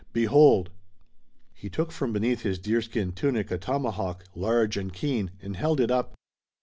Behold!" 0.13 0.71
He 1.53 1.69
took 1.69 1.91
from 1.91 2.11
beneath 2.11 2.41
his 2.41 2.57
deerskin 2.57 3.11
tunic 3.11 3.51
a 3.51 3.59
tomahawk, 3.59 4.23
large 4.33 4.75
and 4.75 4.91
keen, 4.91 5.29
and 5.43 5.55
held 5.55 5.79
it 5.79 5.91
up. 5.91 6.15